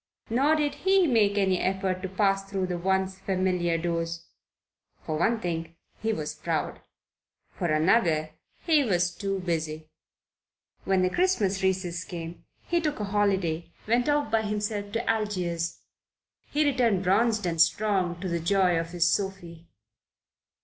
Nor 0.31 0.55
did 0.55 0.73
he 0.81 1.05
make 1.05 1.37
any 1.37 1.61
attempt 1.61 2.01
to 2.01 2.09
pass 2.09 2.49
through 2.49 2.65
the 2.65 2.77
once 2.79 3.19
familiar 3.19 3.77
doors. 3.77 4.25
For 5.03 5.15
one 5.15 5.39
thing, 5.39 5.75
he 6.01 6.11
was 6.11 6.33
proud: 6.33 6.81
for 7.51 7.67
another 7.71 8.31
he 8.65 8.83
was 8.83 9.13
too 9.13 9.41
busy. 9.41 9.91
When 10.85 11.03
the 11.03 11.11
Christmas 11.11 11.61
recess 11.61 12.03
came 12.03 12.45
he 12.63 12.81
took 12.81 12.99
a 12.99 13.03
holiday, 13.03 13.71
went 13.85 14.09
off 14.09 14.31
by 14.31 14.41
himself 14.41 14.91
to 14.93 15.07
Algiers. 15.07 15.81
He 16.49 16.65
returned 16.65 17.03
bronzed 17.03 17.45
and 17.45 17.61
strong, 17.61 18.19
to 18.21 18.27
the 18.27 18.39
joy 18.39 18.79
of 18.79 18.89
his 18.93 19.07
Sophie. 19.07 19.67